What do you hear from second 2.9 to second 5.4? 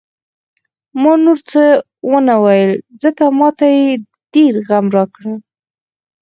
ځکه ما ته یې ډېر غم راکړ.